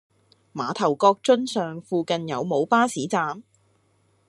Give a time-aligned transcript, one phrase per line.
[0.51, 3.43] 馬頭角瑧尚附近有無巴士站？